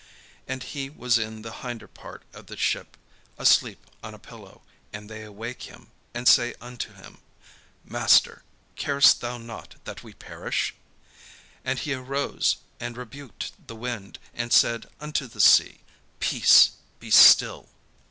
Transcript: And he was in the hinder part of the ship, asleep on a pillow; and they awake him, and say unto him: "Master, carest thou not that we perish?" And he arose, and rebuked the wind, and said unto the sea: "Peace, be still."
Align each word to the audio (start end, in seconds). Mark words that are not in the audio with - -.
And 0.47 0.63
he 0.63 0.89
was 0.89 1.19
in 1.19 1.43
the 1.43 1.51
hinder 1.57 1.87
part 1.87 2.23
of 2.33 2.47
the 2.47 2.57
ship, 2.57 2.97
asleep 3.37 3.85
on 4.03 4.15
a 4.15 4.17
pillow; 4.17 4.63
and 4.91 5.07
they 5.07 5.21
awake 5.23 5.69
him, 5.69 5.91
and 6.11 6.27
say 6.27 6.55
unto 6.59 6.91
him: 6.93 7.19
"Master, 7.85 8.41
carest 8.75 9.21
thou 9.21 9.37
not 9.37 9.75
that 9.83 10.01
we 10.03 10.15
perish?" 10.15 10.73
And 11.63 11.77
he 11.77 11.93
arose, 11.93 12.55
and 12.79 12.97
rebuked 12.97 13.51
the 13.67 13.75
wind, 13.75 14.17
and 14.33 14.51
said 14.51 14.87
unto 14.99 15.27
the 15.27 15.39
sea: 15.39 15.81
"Peace, 16.19 16.71
be 16.99 17.11
still." 17.11 17.69